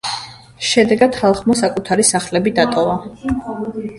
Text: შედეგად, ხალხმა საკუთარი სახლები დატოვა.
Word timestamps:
შედეგად, 0.67 1.19
ხალხმა 1.23 1.57
საკუთარი 1.59 2.07
სახლები 2.11 2.53
დატოვა. 2.61 2.95